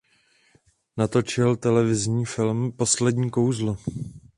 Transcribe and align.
Natočil 0.97 1.55
televizní 1.55 2.25
film 2.25 2.71
"Poslední 2.71 3.29
kouzlo". 3.29 3.77